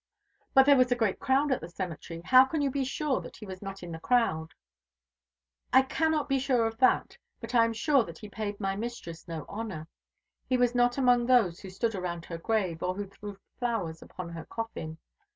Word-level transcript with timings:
"But 0.55 0.65
there 0.65 0.77
was 0.77 0.91
a 0.91 0.95
great 0.95 1.19
crowd 1.19 1.51
at 1.51 1.61
the 1.61 1.69
cemetery. 1.69 2.23
How 2.25 2.43
can 2.45 2.63
you 2.63 2.71
be 2.71 2.83
sure 2.83 3.21
that 3.21 3.37
he 3.37 3.45
was 3.45 3.61
not 3.61 3.83
in 3.83 3.91
the 3.91 3.99
crowd?" 3.99 4.55
"I 5.71 5.83
cannot 5.83 6.27
be 6.27 6.39
sure 6.39 6.65
of 6.65 6.79
that; 6.79 7.15
but 7.39 7.53
I 7.53 7.65
am 7.65 7.73
sure 7.73 8.03
that 8.05 8.17
he 8.17 8.27
paid 8.27 8.59
my 8.59 8.75
mistress 8.75 9.27
no 9.27 9.45
honour. 9.47 9.87
He 10.49 10.57
was 10.57 10.73
not 10.73 10.97
among 10.97 11.27
those 11.27 11.59
who 11.59 11.69
stood 11.69 11.93
around 11.93 12.25
her 12.25 12.39
grave, 12.39 12.81
or 12.81 12.95
who 12.95 13.05
threw 13.05 13.37
flowers 13.59 14.01
upon 14.01 14.29
her 14.29 14.45
coffin. 14.45 14.97